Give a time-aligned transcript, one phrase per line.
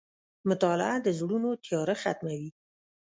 [0.49, 2.49] •مطالعه د زړونو تیاره ختموي.